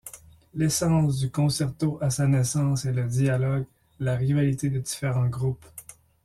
L’essence 0.55 1.19
du 1.19 1.29
concerto 1.29 1.99
à 2.01 2.09
sa 2.09 2.25
naissance 2.27 2.85
est 2.85 2.91
le 2.91 3.03
dialogue, 3.03 3.67
la 3.99 4.15
rivalité 4.15 4.67
de 4.71 4.79
différents 4.79 5.27
groupes. 5.29 5.63